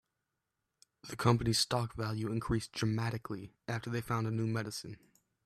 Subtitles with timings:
[1.07, 4.97] The company's stock value increased dramatically after they found a new medicine.